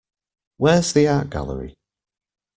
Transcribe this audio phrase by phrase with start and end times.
[0.57, 1.77] Where's the art gallery?